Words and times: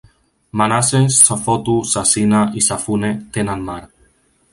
Manase, 0.59 1.01
Safotu, 1.17 1.75
Sasina 1.91 2.41
i 2.61 2.65
Safune 2.69 3.13
tenen 3.37 3.63
mar. 3.69 3.79